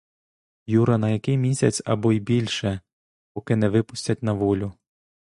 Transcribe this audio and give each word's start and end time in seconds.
Юра 0.73 0.97
на 0.97 1.09
який 1.09 1.37
місяць 1.37 1.81
або 1.85 2.11
й 2.13 2.19
більше, 2.19 2.81
поки 3.33 3.55
не 3.55 3.69
випустять 3.69 4.23
на 4.23 4.33
волю. 4.33 4.73